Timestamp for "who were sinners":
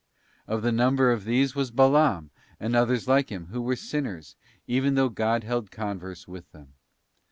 3.51-4.35